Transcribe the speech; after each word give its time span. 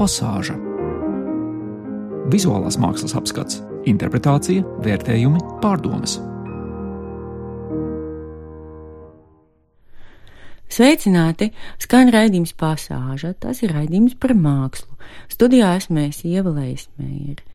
pasāža. 0.00 0.56
Vizuālās 2.32 2.78
mākslas 2.80 3.14
apskats, 3.18 3.60
interpretācija, 3.90 4.64
vērtējumi, 4.84 5.42
pārdomas. 5.60 6.18
Sveicināti! 10.70 11.50
Skan 11.82 12.12
raidījums 12.14 12.54
pasāža. 12.54 13.34
Tas 13.42 13.64
ir 13.66 13.74
raidījums 13.74 14.14
par 14.22 14.36
mākslu. 14.38 14.94
Studijā 15.32 15.74
esmu 15.80 16.06
es 16.06 16.22
Ieva 16.24 16.54
Leismēra. 16.54 17.49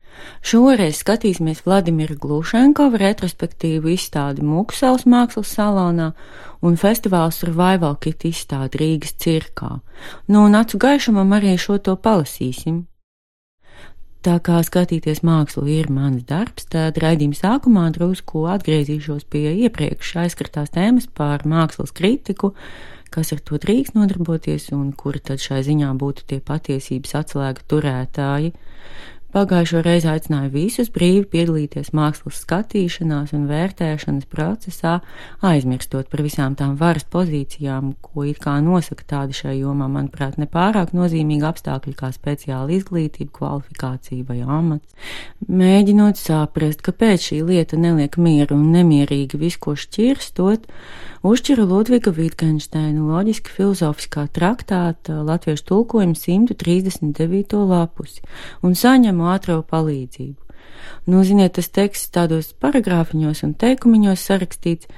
Šoreiz 0.46 1.00
skatīsimies 1.02 1.62
Vladimira 1.66 2.14
Glušenkova 2.20 3.00
retrospektīvu 3.02 3.92
izstādi 3.94 4.44
Muksels 4.46 5.06
mākslas 5.10 5.54
salonā 5.56 6.12
un 6.62 6.76
festivāla 6.80 7.32
Survival 7.34 7.96
Kit 8.00 8.26
izstādi 8.28 8.82
Rīgas 8.82 9.16
cirkā. 9.22 9.78
Nu, 10.28 10.44
un 10.46 10.58
acu 10.58 10.78
gaišumam 10.82 11.34
arī 11.38 11.56
šo 11.60 11.78
to 11.78 11.96
palasīsim. 11.96 12.84
Tā 14.26 14.40
kā 14.42 14.58
skatīties 14.66 15.20
mākslu 15.22 15.68
ir 15.70 15.86
mans 15.94 16.24
darbs, 16.26 16.64
tad 16.72 16.96
raidījuma 16.98 17.36
sākumā 17.38 17.84
drusku 17.94 18.40
atgriezīšos 18.50 19.22
pie 19.30 19.52
iepriekš 19.68 20.16
aizskartās 20.24 20.72
tēmas 20.74 21.06
par 21.06 21.44
mākslas 21.46 21.94
kritiku, 21.94 22.50
kas 23.14 23.30
ar 23.36 23.44
to 23.46 23.60
drīkst 23.62 23.94
nodarboties 23.94 24.72
un 24.74 24.88
kuri 24.98 25.22
tad 25.22 25.38
šai 25.44 25.60
ziņā 25.68 25.92
būtu 26.00 26.26
tie 26.26 26.40
patiesības 26.42 27.14
atslēga 27.20 27.62
turētāji. 27.70 28.50
Pagājušo 29.36 29.82
reizi 29.84 30.08
aicināju 30.08 30.48
visus 30.48 30.86
brīvi 30.88 31.26
piedalīties 31.28 31.90
mākslas 31.92 32.38
skatīšanās 32.40 33.34
un 33.36 33.42
vērtēšanas 33.50 34.24
procesā, 34.32 34.94
aizmirstot 35.44 36.08
par 36.08 36.22
visām 36.24 36.54
tām 36.56 36.72
varas 36.80 37.04
pozīcijām, 37.12 37.90
ko 38.00 38.24
it 38.24 38.40
kā 38.40 38.54
nosaka 38.64 39.04
tādi 39.10 39.36
šai 39.36 39.58
jomā, 39.58 39.90
manuprāt, 39.92 40.38
nepārāk 40.40 40.94
nozīmīgi 40.96 41.44
apstākļi 41.50 41.92
kā 41.98 42.08
speciāla 42.16 42.78
izglītība, 42.78 43.28
kvalifikācija 43.36 44.24
vai 44.24 44.38
amats. 44.40 45.12
Mēģinot 45.52 46.16
saprast, 46.16 46.80
kāpēc 46.86 47.28
šī 47.28 47.42
lieta 47.44 47.76
neliek 47.76 48.16
mieru 48.16 48.56
un 48.56 48.72
nemierīgi 48.72 49.36
visu, 49.42 49.60
ko 49.66 49.76
šķirstot, 49.76 50.64
uzšķira 51.26 51.68
Ludviga 51.68 52.14
Wittgensteina 52.16 53.04
loģiski 53.04 53.52
filozofiskā 53.52 54.28
traktāta 54.32 55.20
latviešu 55.28 55.68
tulkojumu 55.68 56.16
139. 56.16 57.60
lapusi 57.68 58.24
un 58.64 58.72
saņemu 58.78 59.25
ātro 59.30 59.60
palīdzību. 59.66 60.46
Nu, 61.06 61.22
ziniet, 61.24 61.54
tas 61.56 61.68
teksts 61.72 62.12
tādos 62.14 62.52
paragrāfiņos 62.62 63.42
un 63.46 63.54
teikumiņos 63.58 64.26
sarakstīts, 64.28 64.90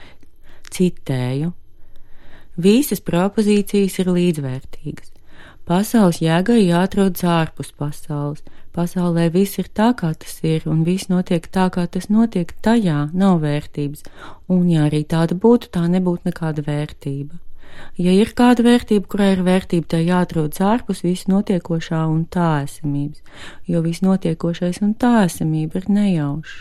citēju. 0.74 1.52
Visas 2.58 3.00
propozīcijas 3.04 4.00
ir 4.02 4.10
līdzvērtīgas. 4.16 5.12
Pasaules 5.68 6.22
jēgai 6.24 6.62
jāatrodas 6.64 7.26
ārpus 7.28 7.74
pasaules. 7.76 8.40
Pasaulē 8.72 9.26
viss 9.34 9.58
ir 9.60 9.68
tā, 9.74 9.90
kā 9.98 10.12
tas 10.14 10.38
ir, 10.46 10.64
un 10.70 10.84
viss 10.86 11.10
notiek 11.10 11.44
tā, 11.52 11.66
kā 11.74 11.84
tas 11.90 12.08
notiek, 12.12 12.52
tajā 12.62 13.08
nav 13.12 13.40
vērtības, 13.42 14.06
un 14.54 14.68
ja 14.70 14.86
arī 14.88 15.02
tāda 15.08 15.36
būtu, 15.36 15.72
tā 15.74 15.84
nebūtu 15.90 16.30
nekāda 16.30 16.64
vērtība. 16.64 17.36
Ja 17.98 18.12
ir 18.14 18.30
kāda 18.38 18.62
vērtība, 18.62 19.08
kurai 19.10 19.32
ir 19.34 19.40
vērtība, 19.42 19.88
tai 19.90 20.04
jāatrodas 20.06 20.60
ārpus 20.62 21.02
visu 21.02 21.32
notiekošā 21.32 22.04
un 22.06 22.20
tā 22.30 22.62
esamības, 22.62 23.24
jo 23.66 23.82
viss 23.82 24.04
notiekošais 24.06 24.78
un 24.86 24.92
tā 24.94 25.24
esamība 25.24 25.80
ir 25.80 25.88
nejaušs. 25.90 26.60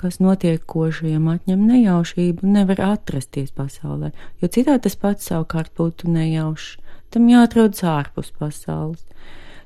Kas 0.00 0.16
notiekošajam 0.24 1.26
atņem 1.28 1.66
nejaušību, 1.68 2.48
nevar 2.54 2.80
atrasties 2.86 3.52
pasaulē, 3.52 4.14
jo 4.40 4.48
citādi 4.48 4.86
tas 4.86 4.96
pats 4.96 5.28
savukārt 5.28 5.74
būtu 5.76 6.08
nejaušs. 6.08 6.78
Tam 7.12 7.28
jāatrodas 7.28 7.84
ārpus 7.84 8.32
pasaules. 8.32 9.04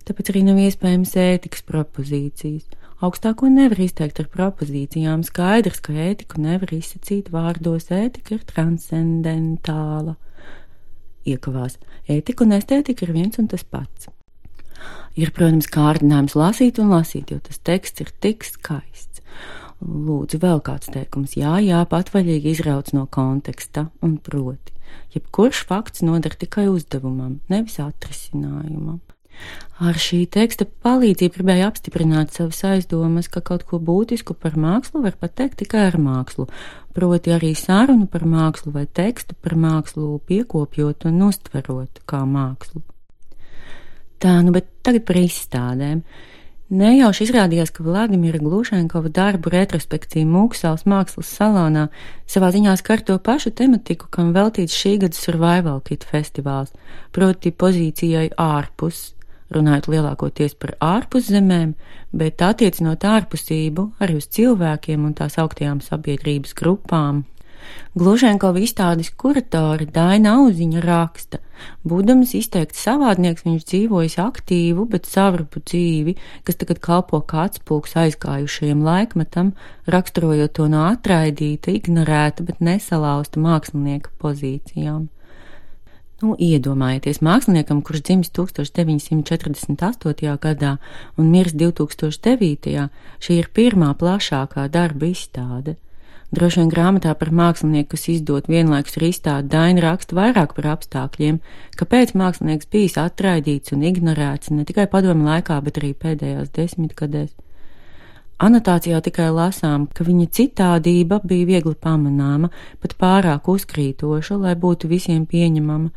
Tāpēc 0.08 0.32
arī 0.32 0.42
nav 0.48 0.58
iespējams 0.64 1.14
ētikas 1.22 1.62
propozīcijas. 1.70 2.66
Augstāko 3.04 3.46
nevar 3.52 3.78
izteikt 3.84 4.18
ar 4.24 4.26
propozīcijām. 4.32 5.22
Skaidrs, 5.28 5.78
ka 5.84 5.94
ētiku 6.08 6.42
nevar 6.42 6.74
izsacīt 6.74 7.30
vārdos. 7.30 7.92
Ētika 7.94 8.40
ir 8.40 8.46
transcendentāla 8.48 10.16
iekavās. 11.28 11.78
Ētika 12.10 12.44
un 12.44 12.56
estētika 12.58 13.06
ir 13.06 13.14
viens 13.16 13.40
un 13.40 13.48
tas 13.50 13.64
pats. 13.64 14.10
Ir, 15.14 15.30
protams, 15.30 15.68
kārdinājums 15.70 16.34
lasīt 16.34 16.80
un 16.82 16.90
lasīt, 16.90 17.30
jo 17.30 17.38
tas 17.42 17.60
teksts 17.62 18.02
ir 18.02 18.10
tik 18.20 18.44
skaists. 18.46 19.22
Lūdzu, 19.84 20.40
vēl 20.42 20.62
kāds 20.64 20.90
teikums, 20.90 21.36
jā, 21.38 21.56
jā, 21.62 21.82
patvaļīgi 21.90 22.54
izrauc 22.54 22.90
no 22.96 23.06
konteksta 23.10 23.88
un 24.04 24.16
proti. 24.22 24.72
Jebkurš 25.14 25.64
fakts 25.68 26.02
noder 26.06 26.34
tikai 26.38 26.66
uzdevumam, 26.70 27.38
nevis 27.52 27.78
atrisinājumam. 27.82 29.00
Ar 29.82 29.96
šī 29.98 30.20
teksta 30.30 30.68
palīdzību 30.86 31.34
gribēju 31.34 31.64
apstiprināt 31.66 32.36
savas 32.36 32.60
aizdomas, 32.68 33.26
ka 33.26 33.40
kaut 33.42 33.64
ko 33.66 33.80
būtisku 33.82 34.36
par 34.38 34.54
mākslu 34.54 35.02
var 35.02 35.16
pateikt 35.18 35.58
tikai 35.64 35.88
ar 35.88 35.98
mākslu, 35.98 36.46
proti 36.94 37.34
arī 37.34 37.50
sarunu 37.58 38.06
par 38.06 38.22
mākslu 38.22 38.70
vai 38.76 38.84
tekstu 38.86 39.34
par 39.42 39.56
mākslu 39.58 40.20
piekopjot 40.30 41.08
un 41.10 41.24
uztverot 41.26 42.04
kā 42.06 42.22
mākslu. 42.22 42.84
Tā, 44.22 44.36
nu, 44.46 44.54
bet 44.54 44.70
tagad 44.86 45.02
par 45.08 45.18
izstādēm. 45.18 46.04
Nejauši 46.74 47.26
izrādījās, 47.26 47.74
ka 47.74 47.82
Vladimira 47.84 48.38
Glušenkova 48.40 49.10
darbu 49.12 49.50
retrospekcija 49.52 50.24
Mūksāls 50.24 50.86
mākslas 50.88 51.34
salonā 51.34 51.88
savā 52.30 52.48
ziņā 52.54 52.72
skar 52.80 53.02
to 53.04 53.18
pašu 53.18 53.52
tematiku, 53.58 54.06
kam 54.08 54.32
veltīts 54.34 54.78
šī 54.78 54.94
gada 55.02 55.18
Survival 55.18 55.82
Kit 55.84 56.06
festivāls, 56.08 56.72
proti 57.12 57.52
pozīcijai 57.52 58.30
ārpus 58.40 59.10
runājot 59.56 59.90
lielākoties 59.92 60.56
par 60.60 60.74
ārpuszemēm, 60.84 61.74
bet 62.14 62.42
attiecinot 62.42 63.04
ārpusību 63.08 63.90
arī 64.04 64.18
uz 64.20 64.28
cilvēkiem 64.36 65.06
un 65.06 65.14
tās 65.18 65.38
augtajām 65.42 65.82
sabiedrības 65.84 66.56
grupām. 66.58 67.24
Gluženkova 67.94 68.60
izstādes 68.60 69.08
kuratori 69.22 69.86
Daina 69.94 70.34
Auziņa 70.40 70.82
raksta, 70.84 71.38
būdams 71.86 72.34
izteikti 72.36 72.80
savādnieks, 72.80 73.44
viņš 73.46 73.66
dzīvojis 73.70 74.16
aktīvu, 74.24 74.84
bet 74.90 75.08
savrupu 75.08 75.62
dzīvi, 75.62 76.16
kas 76.44 76.58
tagad 76.60 76.82
kalpo 76.84 77.22
kā 77.30 77.46
atspūgs 77.48 77.94
aizgājušajam 78.04 78.82
laikmetam, 78.84 79.54
raksturojot 79.96 80.56
to 80.58 80.68
no 80.74 80.84
atraidīta, 80.90 81.72
ignorēta, 81.78 82.46
bet 82.50 82.60
nesalausta 82.60 83.42
mākslinieka 83.46 84.12
pozīcijām. 84.20 85.08
Nu, 86.22 86.36
iedomājieties, 86.38 87.18
māksliniekam, 87.26 87.80
kurš 87.82 88.04
dzimis 88.06 88.30
1948. 88.36 90.36
gadā 90.38 90.76
un 91.18 91.32
mirs 91.32 91.56
2009. 91.58 92.86
šī 93.18 93.38
ir 93.40 93.48
pirmā 93.50 93.90
plašākā 93.98 94.68
darba 94.70 95.10
izstāde. 95.10 95.74
Droši 96.34 96.62
vien 96.62 96.70
grāmatā 96.70 97.12
par 97.18 97.30
mākslinieku, 97.34 97.94
kas 97.94 98.08
izdot 98.10 98.46
vienlaikus 98.50 98.96
ar 98.98 99.06
izstādi, 99.10 99.50
Daina 99.50 99.84
raksta 99.84 100.16
vairāk 100.18 100.54
par 100.56 100.70
apstākļiem, 100.76 101.40
kāpēc 101.78 102.14
mākslinieks 102.18 102.70
bijis 102.70 102.96
atraidīts 102.98 103.74
un 103.74 103.86
ignorēts 103.90 104.54
ne 104.54 104.66
tikai 104.66 104.86
padomu 104.90 105.26
laikā, 105.28 105.58
bet 105.66 105.82
arī 105.82 105.92
pēdējās 105.98 106.54
desmitgadēs. 106.54 107.34
Anotācijā 108.42 108.98
tikai 108.98 109.28
lasām, 109.30 109.86
ka 109.94 110.02
viņa 110.04 110.26
citādība 110.34 111.20
bija 111.22 111.46
viegli 111.46 111.74
pamanāma, 111.78 112.50
pat 112.82 112.96
pārāk 112.98 113.46
uzkrītoša, 113.52 114.40
lai 114.42 114.56
būtu 114.58 114.90
visiem 114.90 115.22
pieņemama, 115.30 115.92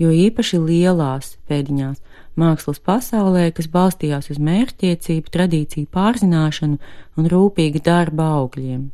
jo 0.00 0.08
īpaši 0.08 0.62
lielās 0.62 1.36
pēdiņās 1.50 2.00
mākslas 2.40 2.80
pasaulē, 2.80 3.50
kas 3.52 3.68
balstījās 3.68 4.32
uz 4.32 4.40
mērķtiecību, 4.40 5.28
tradīciju 5.36 5.92
pārzināšanu 5.92 6.80
un 7.20 7.30
rūpīgu 7.34 7.84
darba 7.84 8.32
augļiem. 8.40 8.88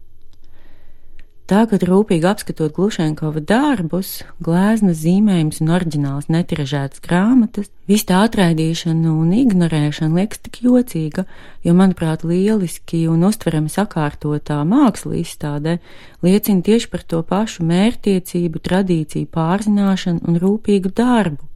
Tagad, 1.48 1.80
rūpīgi 1.88 2.26
apskatot 2.28 2.74
Glušenkova 2.76 3.40
darbus, 3.40 4.18
gleznas 4.44 4.98
zīmējums 5.00 5.62
un 5.64 5.70
oriģināls 5.72 6.26
netiražētas 6.28 7.00
grāmatas, 7.00 7.70
viss 7.88 8.04
tā 8.10 8.18
atraidīšana 8.26 9.08
un 9.08 9.30
ignorēšana 9.32 10.12
liekas 10.20 10.42
tik 10.44 10.60
jocīga, 10.66 11.24
jo, 11.64 11.72
manuprāt, 11.78 12.26
lieliski 12.28 13.06
un 13.08 13.24
uztverami 13.30 13.72
sakārtotā 13.72 14.60
māksla 14.68 15.16
izstādē 15.22 15.78
liecina 16.20 16.60
tieši 16.68 16.92
par 16.92 17.08
to 17.08 17.22
pašu 17.32 17.64
mērtiecību, 17.72 18.60
tradīciju 18.68 19.32
pārzināšanu 19.32 20.28
un 20.28 20.36
rūpīgu 20.44 20.92
darbu. 21.00 21.48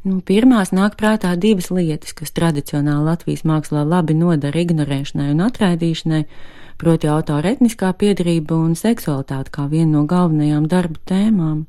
Nu, 0.00 0.22
pirmās 0.24 0.70
nāk 0.72 0.94
prātā 0.96 1.34
divas 1.36 1.68
lietas, 1.68 2.14
kas 2.16 2.32
tradicionāli 2.32 3.04
Latvijas 3.04 3.42
mākslā 3.44 3.82
labi 3.84 4.14
nodara 4.16 4.62
ignorēšanai 4.62 5.26
un 5.34 5.42
atraidīšanai 5.44 6.22
proti 6.80 7.10
autora 7.12 7.52
etniskā 7.52 7.90
piedarība 8.00 8.56
un 8.56 8.72
seksualitāte 8.80 9.52
kā 9.52 9.66
viena 9.68 9.98
no 9.98 10.06
galvenajām 10.08 10.70
darba 10.72 10.96
tēmām. 11.10 11.66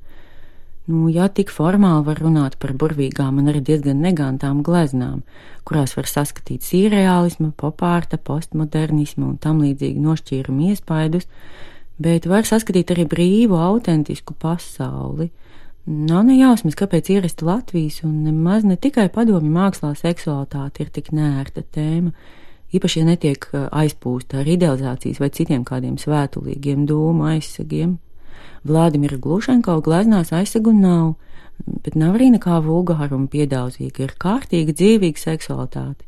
Nu, 0.88 1.10
ja 1.12 1.28
tik 1.28 1.52
formāli 1.52 2.06
var 2.08 2.22
runāt 2.24 2.56
par 2.60 2.72
burvīgām 2.80 3.42
un 3.44 3.52
arī 3.52 3.60
diezgan 3.68 4.00
negantām 4.00 4.64
gleznām, 4.64 5.22
kurās 5.68 5.98
var 6.00 6.08
saskatīt 6.08 6.64
sīreālismu, 6.64 7.52
popārta, 7.60 8.16
postmodernismu 8.16 9.28
un 9.34 9.38
tam 9.44 9.60
līdzīgi 9.66 10.00
nošķīrumu 10.08 10.72
iespaidus, 10.72 11.28
bet 12.00 12.32
var 12.32 12.48
saskatīt 12.48 12.96
arī 12.96 13.06
brīvu, 13.12 13.60
autentisku 13.60 14.40
pasauli, 14.40 15.30
Nav 15.86 16.28
ne 16.28 16.36
jausmas, 16.38 16.76
kāpēc 16.78 17.08
ierasta 17.10 17.46
Latvijas 17.48 18.04
un 18.06 18.20
nemaz 18.28 18.62
ne 18.68 18.76
tikai 18.78 19.08
padomju 19.10 19.50
mākslā 19.50 19.96
seksualitāte 19.98 20.84
ir 20.84 20.92
tik 20.94 21.10
nērta 21.10 21.64
tēma, 21.74 22.12
īpaši, 22.70 23.00
ja 23.02 23.08
netiek 23.08 23.48
uh, 23.50 23.66
aizpūsta 23.74 24.44
ar 24.44 24.52
idealizācijas 24.54 25.18
vai 25.24 25.32
citiem 25.34 25.64
kādiem 25.66 25.98
svētulīgiem 25.98 26.86
dūmu 26.86 27.26
aizsegiem. 27.32 27.96
Vladimira 28.62 29.18
Glušenko 29.18 29.80
gleznās 29.82 30.30
aizsegu 30.38 30.70
nav, 30.76 31.16
bet 31.66 31.98
nav 31.98 32.14
arī 32.20 32.30
nekā 32.36 32.60
vulgāra 32.62 33.18
un 33.18 33.26
piedauzīga, 33.26 34.06
ir 34.06 34.14
kārtīga 34.22 34.78
dzīvīga 34.78 35.18
seksualitāte. 35.18 36.06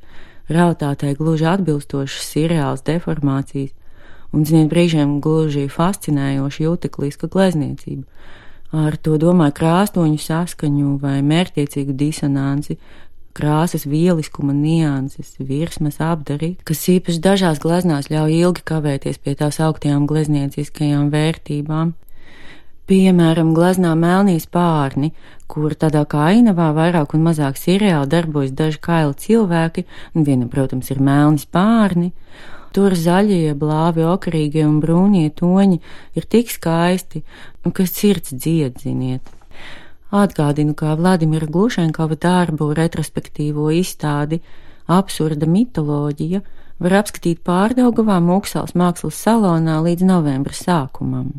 Realitātei 0.54 1.16
gluži 1.18 1.50
atbilstošas 1.50 2.30
seriāls 2.30 2.86
deformācijas, 2.86 3.74
un, 4.30 4.46
ziniet, 4.46 4.70
brīžiem 4.70 5.18
gluži 5.24 5.66
fascinējoša 5.72 6.66
jūtekliska 6.68 7.32
glezniecība 7.34 8.06
ar 8.74 8.98
to 8.98 9.20
domāju 9.22 9.54
krāstoņu 9.62 10.20
saskaņu 10.20 10.98
vai 11.02 11.20
mērķtiecīgu 11.26 11.94
disonanci, 11.98 12.80
krāsas 13.38 13.86
vieliskuma 13.90 14.54
nianses, 14.54 15.34
virsmas 15.40 16.00
apdari, 16.02 16.54
kas 16.66 16.86
īpaši 16.94 17.22
dažās 17.22 17.62
gleznās 17.62 18.10
ļauj 18.14 18.38
ilgi 18.40 18.66
kavēties 18.70 19.20
pie 19.22 19.36
tās 19.38 19.60
augtajām 19.64 20.08
gleznieciskajām 20.10 21.10
vērtībām. 21.14 21.94
Piemēram, 22.90 23.54
gleznā 23.56 23.94
melnīs 23.96 24.46
pārni, 24.52 25.14
kur 25.48 25.72
tādā 25.80 26.04
kā 26.10 26.26
ainavā 26.34 26.74
vairāk 26.76 27.14
un 27.16 27.24
mazāk 27.24 27.56
seriāli 27.58 28.10
darbojas 28.12 28.52
daži 28.58 28.82
kaili 28.84 29.16
cilvēki, 29.24 29.86
un 30.14 30.28
viena, 30.28 30.50
protams, 30.52 30.92
ir 30.92 31.00
melnis 31.00 31.48
pārni, 31.48 32.12
Tur 32.74 32.96
zaļie, 32.98 33.54
blāvi, 33.54 34.02
okrīgie 34.10 34.64
un 34.66 34.80
brūnie 34.82 35.30
toņi 35.38 35.78
ir 36.18 36.26
tik 36.26 36.50
skaisti, 36.50 37.22
ka 37.70 37.86
sirds 37.86 38.34
dzied, 38.34 38.80
ziniet. 38.82 39.30
Atgādinu, 40.14 40.74
kā 40.78 40.96
Vladimira 40.98 41.46
Glušenkova 41.50 42.18
darbu 42.22 42.72
retrospektīvo 42.78 43.70
izstādi 43.74 44.42
Absurda 44.90 45.48
mitoloģija 45.50 46.42
var 46.84 46.98
apskatīt 47.00 47.44
pārdaugavā 47.46 48.18
Mūksels 48.22 48.74
mākslas 48.78 49.22
salonā 49.22 49.78
līdz 49.86 50.10
novembra 50.10 50.58
sākumam. 50.58 51.30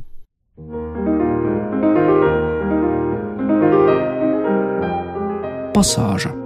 Pasāža 5.75 6.44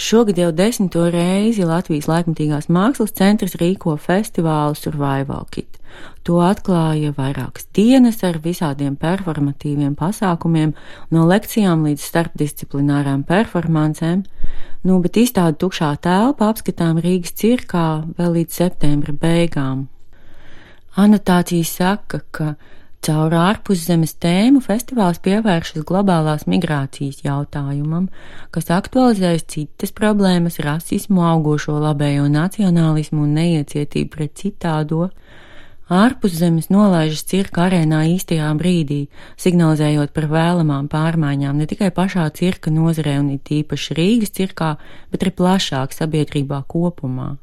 Šogad 0.00 0.38
jau 0.38 0.48
desmito 0.56 1.02
reizi 1.12 1.60
Latvijas 1.68 2.06
laikmatīgās 2.08 2.70
mākslas 2.72 3.12
centrs 3.18 3.52
rīko 3.60 3.98
festivālu 4.00 4.72
Survival 4.78 5.44
Kit. 5.52 5.76
To 6.24 6.38
atklāja 6.40 7.10
vairākas 7.18 7.66
dienas 7.76 8.22
ar 8.24 8.38
visādiem 8.40 8.94
performatīviem 8.96 9.92
pasākumiem, 10.00 10.72
no 11.12 11.26
lekcijām 11.28 11.84
līdz 11.84 12.06
starpdisciplinārām 12.06 13.26
performancēm. 13.28 14.24
Nu, 14.88 14.96
bet 15.04 15.20
izstāde 15.20 15.60
tukšā 15.60 15.92
telpa 16.00 16.48
apskatām 16.48 17.02
Rīgas 17.04 17.36
cirkā 17.36 17.86
vēl 18.16 18.38
līdz 18.38 18.56
septembra 18.62 19.12
beigām. 19.12 19.84
Anotācija 20.96 21.68
saka, 21.68 22.24
ka 22.32 22.54
Caur 23.00 23.32
ārpuszemes 23.32 24.12
tēmu 24.20 24.60
festivāls 24.60 25.22
pievēršas 25.24 25.86
globālās 25.88 26.42
migrācijas 26.44 27.22
jautājumam, 27.24 28.10
kas 28.52 28.68
aktualizējas 28.76 29.46
citas 29.48 29.94
problēmas- 29.96 30.60
rasismu, 30.66 31.22
augošo 31.24 31.78
labējo 31.80 32.28
nacionālismu 32.28 33.24
un 33.24 33.32
neiecietību 33.38 34.10
pret 34.16 34.34
citādo. 34.42 35.08
Ārpuszemes 35.88 36.68
nolaižas 36.68 37.24
cirka 37.24 37.70
arēnā 37.70 38.04
īstajā 38.12 38.52
brīdī, 38.60 39.08
signalizējot 39.40 40.12
par 40.12 40.28
vēlamām 40.28 40.92
pārmaiņām 40.92 41.56
ne 41.56 41.66
tikai 41.66 41.90
pašā 41.90 42.28
cirka 42.36 42.70
nozarē 42.70 43.18
un 43.18 43.30
it 43.30 43.48
īpaši 43.48 43.96
Rīgas 43.96 44.36
cirkā, 44.36 44.76
bet 45.10 45.24
arī 45.24 45.32
plašāk 45.40 45.96
sabiedrībā 45.96 46.66
kopumā. 46.68 47.38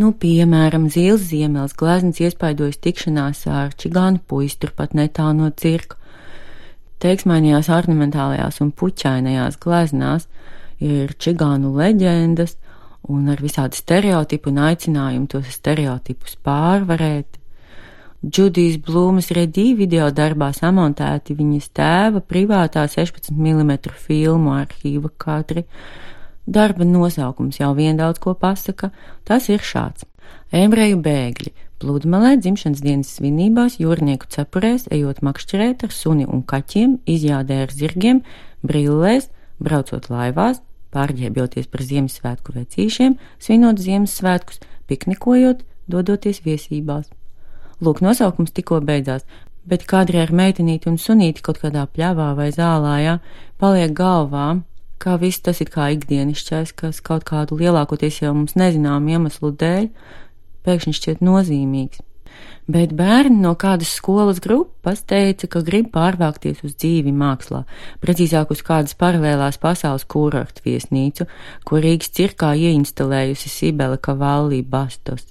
Nu, 0.00 0.12
piemēram, 0.16 0.86
Zīles 0.92 1.26
Ziemeļs 1.28 1.74
glezniecības 1.78 2.32
iespaidojas 2.32 2.80
tikšanās 2.84 3.44
ar 3.50 3.74
čigānu 3.76 4.22
puisi 4.28 4.60
turpat 4.62 4.96
netālu 4.96 5.42
no 5.42 5.50
cirka. 5.56 5.98
Teiksmainajās 7.02 7.68
ornamentālajās 7.72 8.60
un 8.62 8.70
puķainajās 8.78 9.58
gleznās 9.62 10.28
ir 10.82 11.14
čigānu 11.18 11.74
leģendas 11.76 12.56
un 13.10 13.28
ar 13.32 13.42
visādi 13.42 13.78
stereotipu 13.78 14.52
un 14.52 14.60
aicinājumu 14.68 15.30
tos 15.30 15.48
stereotipus 15.56 16.36
pārvarēt. 16.46 17.38
Džudijas 18.22 18.78
Blūmas 18.86 19.32
redī 19.34 19.72
video 19.74 20.06
darbā 20.14 20.52
samontēti 20.54 21.34
viņas 21.34 21.72
tēva 21.74 22.20
privātā 22.22 22.84
16 22.86 23.34
mm 23.34 23.72
filmu 23.98 24.54
arhīva 24.54 25.10
kadri, 25.18 25.64
Darba 26.46 26.84
nosaukums 26.84 27.60
jau 27.60 27.70
vien 27.74 27.96
daudz 27.96 28.18
ko 28.22 28.34
pasaka, 28.34 28.90
tas 29.24 29.48
ir 29.48 29.62
šāds. 29.62 30.06
Ebreju 30.52 30.98
bēgļi 31.02 31.52
pludmalē 31.82 32.36
dzimšanas 32.38 32.82
dienas 32.82 33.12
svinībās 33.16 33.78
jūrnieku 33.82 34.28
cepurēs, 34.30 34.88
ejot 34.94 35.22
makšķerēt 35.26 35.86
ar 35.86 35.94
suni 35.94 36.26
un 36.26 36.44
kaķiem, 36.46 36.98
izjādē 37.10 37.62
ar 37.64 37.74
zirgiem, 37.74 38.22
brillēs, 38.62 39.30
braucot 39.62 40.06
laivās, 40.12 40.60
pārģērbjoties 40.94 41.70
par 41.72 41.82
Ziemassvētku 41.88 42.54
vecīšiem, 42.58 43.16
svinot 43.42 43.80
Ziemassvētkus, 43.82 44.60
piknikojot, 44.90 45.64
dodoties 45.90 46.42
viesībās. 46.46 47.08
Lūk, 47.82 48.02
nosaukums 48.04 48.54
tikko 48.54 48.78
beidzās, 48.86 49.26
bet 49.66 49.86
kādri 49.90 50.20
ar 50.22 50.30
meitenīti 50.34 50.90
un 50.90 50.98
sunīti 50.98 51.42
kaut 51.42 51.62
kādā 51.62 51.86
pļāvā 51.90 52.32
vai 52.38 52.50
zālājā 52.54 53.18
paliek 53.62 53.94
galvā, 53.96 54.60
kā 55.02 55.18
viss 55.20 55.42
tas 55.42 55.58
ir 55.64 55.70
kā 55.72 55.90
ikdienišķais, 55.96 56.72
kas 56.78 57.02
kaut 57.04 57.26
kādu 57.28 57.58
lielākoties 57.60 58.22
jau 58.22 58.32
mums 58.36 58.54
nezinām 58.58 59.10
iemeslu 59.10 59.52
dēļ 59.58 59.90
pēkšņi 60.66 60.98
šķiet 60.98 61.22
nozīmīgs. 61.26 62.02
Bet 62.70 62.92
bērni 62.94 63.42
no 63.42 63.56
kādas 63.58 63.90
skolas 63.98 64.38
grupas 64.40 65.02
teica, 65.10 65.48
ka 65.50 65.64
grib 65.66 65.90
pārvākties 65.92 66.62
uz 66.62 66.76
dzīvi 66.78 67.10
mākslā, 67.10 67.64
precīzāk 68.04 68.54
uz 68.54 68.62
kādas 68.62 68.94
paralēlās 68.98 69.58
pasaules 69.62 70.06
kurortu 70.06 70.62
viesnīcu, 70.68 71.26
ko 71.66 71.82
Rīgas 71.82 72.14
cirkā 72.14 72.54
ieinstalējusi 72.54 73.50
Sibela 73.50 73.98
Kavallī 73.98 74.62
Bastos. 74.62 75.26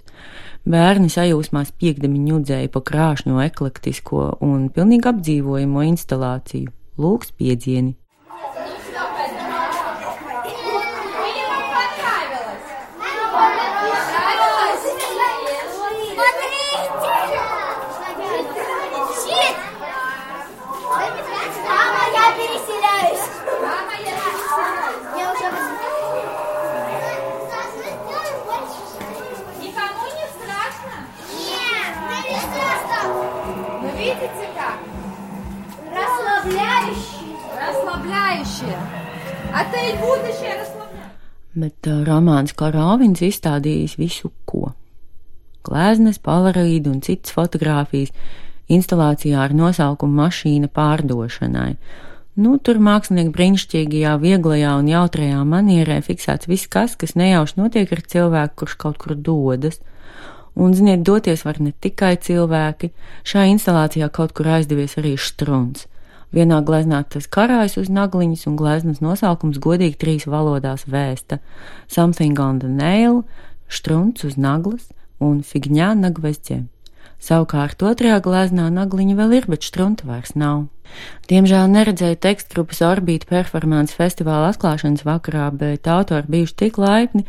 Bērni 0.67 1.09
sajūsmās 1.09 1.72
piekdami 1.79 2.19
ņudzēja 2.27 2.69
pa 2.75 2.84
krāšņo 2.91 3.39
eklektisko 3.48 4.27
un 4.46 4.67
pilnīgi 4.75 5.10
apdzīvojamo 5.15 5.88
instalāciju. 5.88 6.69
Lūks 7.01 7.34
piedzieni! 7.39 7.96
Bet 41.62 41.89
uh, 41.89 42.01
romāns 42.08 42.56
Korāvins 42.58 43.22
izstādījis 43.25 43.98
visu 44.00 44.32
ko. 44.50 44.72
Gleznes, 45.68 46.18
polaroīdi 46.24 46.89
un 46.89 47.01
citas 47.06 47.36
fotogrāfijas 47.36 48.13
instalācijā 48.72 49.44
ar 49.44 49.53
nosaukumu 49.53 50.24
mašīna 50.24 50.72
pārdošanai. 50.74 51.75
Nu, 52.41 52.56
tur 52.63 52.80
mākslinieki 52.82 53.34
brīnišķīgajā, 53.36 54.15
vieglajā 54.24 54.72
un 54.80 54.89
jautrajā 54.89 55.44
manierē 55.46 56.00
fiksēts 56.06 56.48
viss, 56.50 56.70
kas, 56.72 56.96
kas 56.98 57.18
nejauši 57.20 57.60
notiek 57.60 57.91
ar 57.91 58.01
cilvēku, 58.13 58.62
kurš 58.63 58.77
kaut 58.82 58.98
kur 59.03 59.18
dodas. 59.20 59.82
Un, 60.56 60.74
ziniet, 60.75 61.03
doties 61.08 61.44
var 61.46 61.60
ne 61.63 61.75
tikai 61.84 62.15
cilvēki, 62.24 62.94
šajā 63.27 63.51
instalācijā 63.51 64.10
kaut 64.15 64.34
kur 64.36 64.50
aizdevies 64.56 64.98
arī 65.00 65.18
štruns. 65.20 65.86
Vienā 66.31 66.61
gleznā 66.63 67.01
tas 67.11 67.27
karājas 67.27 67.75
uz 67.81 67.89
nagliņas, 67.91 68.45
un 68.47 68.55
gleznas 68.59 69.01
nosaukums 69.03 69.59
godīgi 69.59 70.00
trīs 70.00 70.27
valodās 70.27 70.88
vēsta- 70.88 71.39
Something 71.95 72.39
on 72.39 72.59
the 72.59 72.69
nail, 72.69 73.23
štruns 73.67 74.23
uz 74.23 74.38
naglas 74.38 74.91
un 75.19 75.41
figņā 75.43 75.91
nagvezdē. 76.00 76.63
Savukārt 77.21 77.83
otrajā 77.85 78.17
gleznā 78.25 78.71
nagliņa 78.73 79.15
vēl 79.19 79.33
ir, 79.38 79.45
bet 79.47 79.67
strunta 79.67 80.07
vairs 80.09 80.33
nav. 80.33 80.67
Diemžēl 81.29 81.69
neredzēju 81.69 82.17
tekstgrupas 82.25 82.81
orbīta 82.81 83.29
performance 83.29 83.93
festivāla 83.93 84.50
atklāšanas 84.51 85.05
vakarā, 85.07 85.51
bet 85.53 85.88
autori 85.88 86.31
bijuši 86.35 86.57
tik 86.63 86.79
laipni 86.81 87.25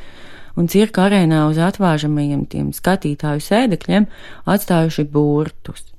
un 0.56 0.68
cirka 0.73 1.06
arēnā 1.09 1.44
uz 1.50 1.61
atvāžamajiem 1.61 2.47
tiem 2.49 2.73
skatītāju 2.76 3.44
sēdekļiem 3.44 4.09
atstājuši 4.54 5.06
burtus. 5.12 5.92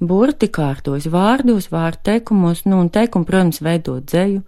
Burti 0.00 0.48
kārtojas 0.48 1.04
vārdos, 1.12 1.66
vārdu 1.68 2.00
teikumos, 2.08 2.62
nu 2.64 2.78
un 2.80 2.86
teikumu, 2.88 3.26
protams, 3.28 3.58
veidot 3.60 4.06
dzeju. 4.08 4.40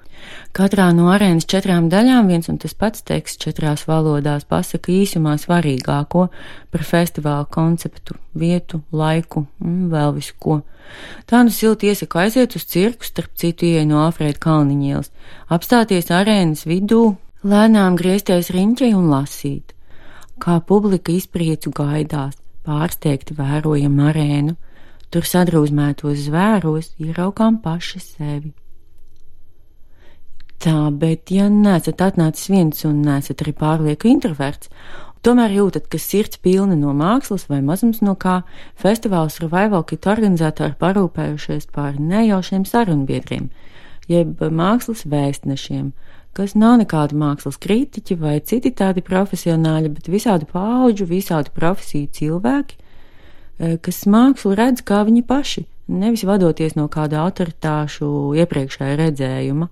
Katrā 0.57 0.87
no 0.97 1.11
arēnas 1.13 1.45
četrām 1.45 1.91
daļām 1.93 2.31
viens 2.31 2.49
un 2.49 2.57
tas 2.63 2.73
pats 2.73 3.05
teksts 3.05 3.43
četrās 3.43 3.85
valodās 3.85 4.47
pasaka 4.49 4.95
īsumā 4.95 5.35
svarīgāko 5.43 6.25
par 6.73 6.87
festivāla 6.89 7.45
konceptu, 7.53 8.17
vietu, 8.33 8.81
laiku 8.97 9.45
un 9.61 9.93
vēl 9.93 10.17
visu 10.17 10.39
ko. 10.41 10.63
Tā 11.29 11.45
nu 11.45 11.53
silti 11.53 11.93
iesaku 11.93 12.25
aiziet 12.25 12.57
uz 12.57 12.65
cirku, 12.73 13.05
starp 13.05 13.37
citu 13.37 13.69
ieeja 13.69 13.85
no 13.85 14.01
Alfrēda 14.07 14.41
Kalniņielas, 14.41 15.13
apstāties 15.53 16.09
arēnas 16.09 16.65
vidū, 16.65 17.05
lēnām 17.45 18.01
griezties 18.01 18.49
riņķī 18.57 18.95
un 18.97 19.13
lasīt. 19.13 19.77
Kā 20.41 20.63
publika 20.65 21.13
izpriecu 21.13 21.77
gaidās, 21.77 22.41
pārsteigti 22.65 23.37
vērojam 23.37 24.01
arēnu 24.09 24.57
Tur 25.13 25.27
sadrūzmētos 25.29 26.25
zvēros 26.25 26.95
ieraukām 27.03 27.59
paši 27.61 28.01
sevi. 28.01 28.53
Tā, 30.63 30.93
bet 30.95 31.29
ja 31.35 31.49
neesat 31.51 32.01
atnācis 32.05 32.49
viens 32.49 32.85
un 32.87 33.01
neesat 33.03 33.43
arī 33.43 33.53
pārlieku 33.59 34.07
introverts, 34.09 34.71
tomēr 35.27 35.57
jūtat, 35.57 35.89
ka 35.91 35.99
sirds 35.99 36.39
pilna 36.39 36.77
no 36.79 36.95
mākslas 36.95 37.49
vai 37.51 37.59
mazums 37.67 37.99
no 38.01 38.15
kā, 38.15 38.41
festivāls 38.79 39.41
Revival 39.43 39.83
Kit 39.85 40.07
organizatori 40.07 40.79
parūpējušies 40.79 41.67
par 41.75 41.99
nejaušiem 41.99 42.65
sarunbiedriem, 42.71 43.51
jeb 44.09 44.45
mākslas 44.63 45.03
vēstnešiem, 45.11 45.91
kas 46.39 46.55
nav 46.55 46.79
nekādi 46.85 47.19
mākslas 47.19 47.59
kritiķi 47.61 48.21
vai 48.23 48.39
citi 48.41 48.71
tādi 48.71 49.03
profesionāļi, 49.05 49.91
bet 49.99 50.13
visādi 50.15 50.47
pauģu, 50.49 51.11
visādi 51.11 51.53
profesiju 51.59 52.09
cilvēki, 52.21 52.79
kas 53.59 54.05
mākslu 54.11 54.55
redz 54.59 54.83
kā 54.87 55.03
viņi 55.07 55.23
paši, 55.27 55.67
nevis 55.93 56.25
vadoties 56.29 56.77
no 56.79 56.89
kāda 56.93 57.23
autoritāšu 57.27 58.09
iepriekšēja 58.41 58.99
redzējuma. 59.01 59.69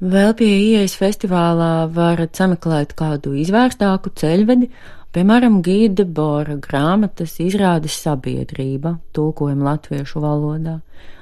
Vēl 0.00 0.32
pie 0.32 0.48
ieejas 0.48 0.94
festivālā 0.96 1.84
varat 1.92 2.38
sameklēt 2.38 2.94
kādu 2.96 3.34
izvērstāku 3.36 4.14
ceļvedi, 4.16 4.70
piemēram, 5.12 5.58
Gīda 5.60 6.06
Bora 6.08 6.56
grāmatas 6.56 7.36
izrādes 7.44 7.98
sabiedrība, 8.00 8.96
tulkojam 9.12 9.60
latviešu 9.66 10.22
valodā. 10.24 10.78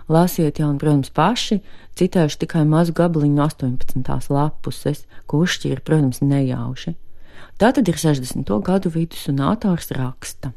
Lasiet 0.08 0.60
jau, 0.62 0.70
un, 0.70 0.78
protams, 0.80 1.10
paši, 1.10 1.58
citēšu 1.98 2.38
tikai 2.44 2.62
mazu 2.64 2.94
gabaliņu 2.96 3.42
18. 3.44 4.30
lapuses, 4.32 5.02
ko 5.26 5.42
uzšķīra, 5.44 5.82
protams, 5.84 6.22
nejauši. 6.22 6.94
Tā 7.58 7.72
tad 7.74 7.90
ir 7.90 7.98
60. 7.98 8.46
gadu 8.62 8.94
vidus 8.94 9.26
un 9.28 9.42
autors 9.42 9.90
raksta. 9.90 10.54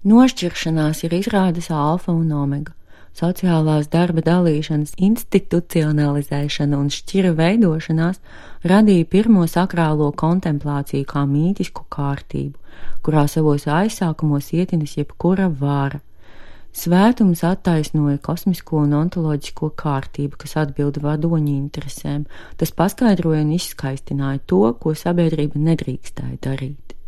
Nošķiršanās 0.00 1.02
ir 1.04 1.12
izrādes 1.12 1.66
alfa 1.68 2.14
un 2.16 2.30
omega. 2.32 2.72
Sociālās 3.12 3.90
darba 3.92 4.22
dalīšanas 4.24 4.94
institucionalizēšana 4.96 6.78
un 6.78 6.86
šķira 6.88 7.34
veidošanās 7.36 8.20
radīja 8.64 9.08
pirmo 9.12 9.44
sakrālo 9.44 10.06
kontemplāciju 10.22 11.04
kā 11.10 11.26
mītisku 11.28 11.84
kārtību, 11.92 12.56
kurā 13.04 13.26
savos 13.28 13.66
aizsākumos 13.68 14.48
ietinas 14.56 14.96
jebkura 14.96 15.50
vāra. 15.52 16.00
Svētums 16.72 17.42
attaisnoja 17.44 18.22
kosmisko 18.24 18.86
un 18.86 18.94
ontoloģisko 19.02 19.68
kārtību, 19.82 20.38
kas 20.40 20.56
atbilda 20.62 21.02
vadoņu 21.04 21.52
interesēm. 21.58 22.24
Tas 22.56 22.72
paskaidroja 22.72 23.42
un 23.44 23.52
izskaistināja 23.58 24.40
to, 24.46 24.62
ko 24.80 24.94
sabiedrība 24.96 25.60
nedrīkstēja 25.60 26.40
darīt. 26.46 26.99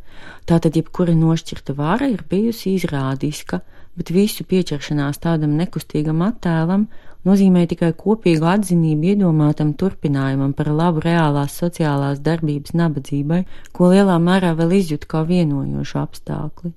Tātad 0.49 0.76
jebkura 0.76 1.14
nošķirta 1.14 1.76
vara 1.79 2.09
ir 2.11 2.25
bijusi 2.29 2.76
izrādiska, 2.76 3.61
bet 3.97 4.11
visu 4.14 4.45
pieķeršanās 4.49 5.21
tādam 5.23 5.57
nekustīgam 5.59 6.23
attēlam 6.25 6.88
nozīmē 7.29 7.64
tikai 7.71 7.93
kopīgu 7.99 8.49
atzinību 8.50 9.12
iedomātam 9.12 9.73
turpinājumam 9.79 10.55
par 10.59 10.73
labu 10.75 11.05
reālās 11.05 11.57
sociālās 11.61 12.23
darbības 12.25 12.75
nabadzībai, 12.79 13.43
ko 13.73 13.93
lielā 13.93 14.19
mērā 14.23 14.55
vēl 14.59 14.79
izjūt 14.81 15.07
kā 15.11 15.23
vienojošu 15.29 16.00
apstākli. 16.02 16.73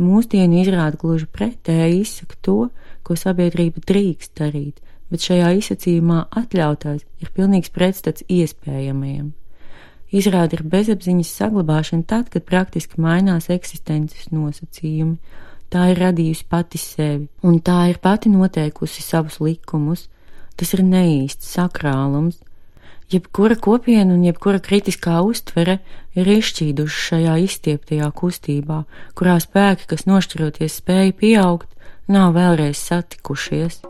Mūsdienu 0.00 0.62
izrāda 0.62 0.96
gluži 1.00 1.28
pretēji 1.28 2.00
izsaka 2.04 2.38
to, 2.44 2.58
ko 3.04 3.16
sabiedrība 3.16 3.82
drīkst 3.88 4.32
darīt, 4.40 4.80
bet 5.12 5.26
šajā 5.26 5.52
izsacījumā 5.58 6.22
atļautais 6.40 7.04
ir 7.20 7.34
pilnīgs 7.36 7.72
pretstats 7.74 8.24
iespējamajam. 8.28 9.34
Izrāda 10.10 10.58
ir 10.58 10.64
bezapziņas 10.66 11.30
saglabāšana 11.38 12.06
tad, 12.10 12.30
kad 12.34 12.46
praktiski 12.48 12.98
mainās 13.02 13.46
eksistences 13.52 14.32
nosacījumi. 14.34 15.18
Tā 15.70 15.92
ir 15.92 16.00
radījusi 16.02 16.46
pati 16.50 16.80
sevi, 16.82 17.28
un 17.46 17.60
tā 17.62 17.84
ir 17.92 18.00
pati 18.02 18.30
noteikusi 18.32 19.04
savus 19.06 19.38
likumus. 19.38 20.08
Tas 20.58 20.74
ir 20.74 20.82
neīsts 20.82 21.54
sakrālums. 21.54 22.40
Jebkura 23.10 23.54
kopiena 23.58 24.14
un 24.14 24.26
jebkura 24.26 24.58
kritiskā 24.62 25.16
uztvere 25.26 25.78
ir 26.18 26.28
izšķīduši 26.30 27.00
šajā 27.06 27.38
izstieptajā 27.46 28.10
kustībā, 28.14 28.84
kurā 29.18 29.38
spēki, 29.42 29.88
kas 29.94 30.06
nošķiroties 30.10 30.78
spēja 30.82 31.16
pieaugt, 31.22 31.70
nav 32.10 32.34
vēlreiz 32.38 32.78
satikušies. 32.82 33.80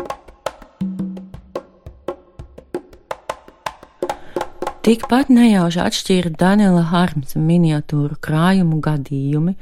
Tikpat 4.91 5.29
nejauši 5.31 5.79
atšķīra 5.85 6.31
Daniela 6.35 6.81
Harmsa 6.91 7.39
miniatūru 7.39 8.17
krājumu 8.27 8.81
gadījumi, 8.83 9.53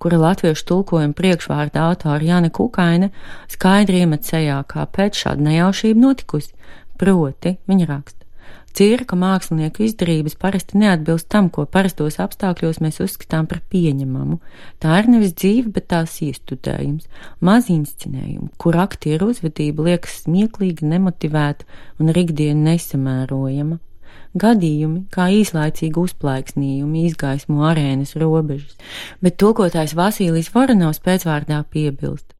kura 0.00 0.16
latviešu 0.22 0.62
tulkojuma 0.70 1.12
priekšvārda 1.18 1.82
autora 1.90 2.24
Jana 2.24 2.48
Kukaina 2.48 3.10
skaidri 3.52 3.98
iemet 4.00 4.24
sejā, 4.24 4.62
kāpēc 4.70 5.18
šāda 5.20 5.44
nejaušība 5.44 6.00
notikusi. 6.06 6.54
Proti, 6.96 7.52
viņa 7.68 7.88
raksta. 7.90 8.24
Cirka 8.78 9.18
mākslinieku 9.20 9.84
izdarības 9.84 10.38
parasti 10.40 10.80
neatbilst 10.80 11.28
tam, 11.28 11.50
ko 11.52 11.66
parastos 11.68 12.16
apstākļos 12.24 12.80
mēs 12.80 13.02
uzskatām 13.04 13.44
par 13.50 13.60
pieņemamu. 13.68 14.38
Tā 14.80 15.02
ir 15.02 15.10
nevis 15.12 15.34
dzīve, 15.36 15.74
bet 15.74 15.90
tās 15.92 16.14
iestudējums, 16.24 17.10
maz 17.44 17.68
inscenējumu, 17.74 18.54
kur 18.56 18.80
aktieru 18.80 19.34
uzvedība 19.34 19.90
liekas 19.90 20.22
smieklīga, 20.22 20.88
nemotivēta 20.94 21.68
un 22.00 22.14
rikdiena 22.16 22.70
nesamērojama 22.70 23.82
gadījumi, 24.38 25.04
kā 25.14 25.28
īslaicīgi 25.40 26.00
uzplaiksnījumi 26.02 27.04
izgaismo 27.08 27.66
arēnas 27.68 28.14
robežas, 28.20 28.74
bet 29.24 29.38
tulkotājs 29.40 29.96
Vasīlijs 29.98 30.52
Voronovs 30.54 31.02
pēcvārdā 31.04 31.62
piebilst. 31.72 32.34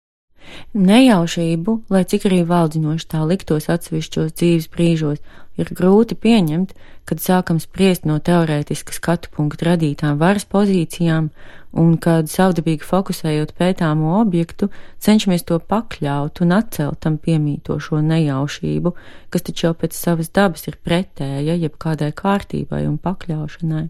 Nejaušību, 0.72 1.74
lai 1.92 2.04
cik 2.08 2.28
arī 2.28 2.40
valdzinoši 2.48 3.08
tā 3.12 3.20
liktos 3.28 3.68
atsevišķos 3.72 4.32
dzīves 4.38 4.68
brīžos, 4.72 5.20
ir 5.58 5.72
grūti 5.74 6.16
pieņemt, 6.18 6.74
kad 7.08 7.22
sākam 7.24 7.58
spriest 7.62 8.04
no 8.08 8.18
teorētiska 8.22 8.94
skatu 8.94 9.30
punkta 9.34 9.72
radītām 9.72 10.18
varas 10.20 10.46
pozīcijām 10.48 11.30
un 11.78 11.96
kad 12.00 12.30
savdabīgi 12.30 12.86
fokusējot 12.86 13.52
pētāmo 13.58 14.16
objektu, 14.20 14.70
cenšamies 15.04 15.44
to 15.48 15.58
pakļaut 15.60 16.40
un 16.44 16.54
atcelt 16.56 17.00
tam 17.04 17.18
piemītošo 17.20 18.00
nejaušību, 18.04 18.94
kas 19.32 19.44
taču 19.48 19.68
jau 19.68 19.74
pēc 19.82 19.96
savas 19.96 20.32
dabas 20.34 20.68
ir 20.70 20.78
pretēja 20.84 21.58
jebkādai 21.60 22.10
kārtībai 22.16 22.86
un 22.88 22.96
pakļaušanai. 23.02 23.86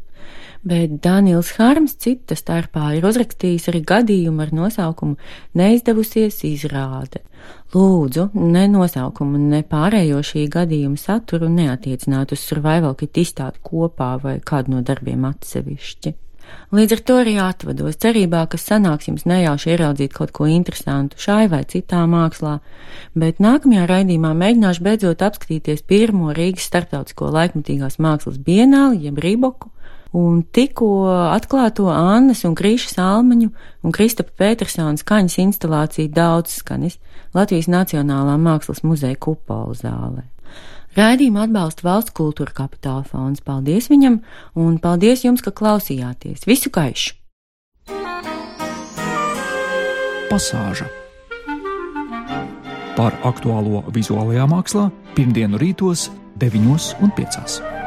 Bet 0.66 0.98
Daniels 1.04 1.54
Harms 1.56 1.94
cita 2.02 2.34
starpā 2.38 2.90
ir 2.98 3.06
uzrakstījis 3.06 3.68
arī 3.70 3.84
gadījumu 3.86 4.42
ar 4.42 4.54
nosaukumu 4.60 5.16
Neizdevusies 5.58 6.42
izrāde. 6.48 7.22
Lūdzu, 7.74 8.30
ne 8.32 8.62
nosaukumu, 8.72 9.40
ne 9.50 9.60
pārējo 9.60 10.22
šī 10.24 10.46
gadījuma 10.52 10.96
saturu 10.96 11.50
neatiecināt 11.52 12.32
uz 12.32 12.40
survival 12.40 12.96
kit 12.96 13.20
izstādi 13.20 13.60
kopā 13.60 14.14
vai 14.22 14.38
kādu 14.40 14.76
no 14.76 14.80
darbiem 14.80 15.26
atsevišķi. 15.28 16.14
Līdz 16.72 16.94
ar 16.96 17.00
to 17.04 17.14
arī 17.20 17.34
atvados, 17.44 17.96
cerībā, 18.00 18.42
ka 18.48 18.60
sanāks 18.60 19.08
jums 19.08 19.26
nejauši 19.28 19.72
ieraudzīt 19.74 20.14
kaut 20.16 20.32
ko 20.36 20.48
interesantu 20.48 21.20
šai 21.20 21.46
vai 21.52 21.62
citā 21.68 22.02
mākslā, 22.08 22.58
bet 23.16 23.40
nākamajā 23.44 23.84
raidījumā 23.88 24.34
mēģināšu 24.42 24.84
beidzot 24.84 25.24
apskatīties 25.28 25.84
pirmo 25.88 26.32
Rīgas 26.36 26.68
starptautisko 26.68 27.28
laikmatīgās 27.36 28.00
mākslas 28.00 28.40
bienāli, 28.44 29.04
jeb 29.08 29.20
Rīboku, 29.24 29.68
un 30.16 30.40
tikko 30.42 31.08
atklāto 31.32 31.88
Annas 31.92 32.44
un 32.48 32.56
Krīšas 32.58 32.98
Almaņu 33.02 33.50
un 33.84 33.94
Kristapa 33.94 34.32
Petersona 34.38 34.96
skaņas 35.00 35.38
instalāciju 35.44 36.12
daudz 36.14 36.58
skanis 36.62 36.98
Latvijas 37.36 37.68
Nacionālā 37.68 38.38
mākslas 38.40 38.84
muzeja 38.86 39.18
kupola 39.20 39.76
zālē. 39.76 40.24
Raidījumu 40.96 41.44
atbalsta 41.44 41.84
valsts 41.84 42.16
kultūra 42.16 42.54
kapitāla 42.56 43.04
fonds. 43.06 43.44
Paldies 43.44 43.90
viņam 43.92 44.22
un 44.58 44.80
paldies 44.82 45.22
jums, 45.28 45.44
ka 45.44 45.52
klausījāties. 45.54 46.48
Visu 46.48 46.72
gaišu! 46.74 47.18
pasāža. 50.28 50.88
Par 52.98 53.16
aktuālo 53.26 53.84
vizuālajā 53.94 54.46
mākslā 54.50 54.88
pirmdienu 55.16 55.60
rītos 55.62 56.08
9 56.42 56.94
un 57.02 57.14
5. 57.16 57.77